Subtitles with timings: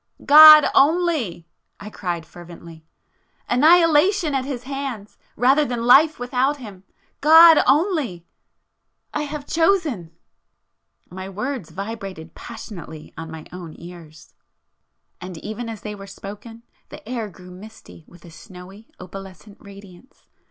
[0.25, 1.45] "God only!"
[1.79, 6.83] I cried fervently—"Annihilation at His hands, rather than life without Him!
[7.19, 8.25] God only!
[9.13, 10.09] I have chosen!"
[11.11, 14.33] My words vibrated passionately on my own ears,...
[15.21, 15.37] and...
[15.37, 20.25] even as they were spoken, the air grew misty with a snowy opalescent radiance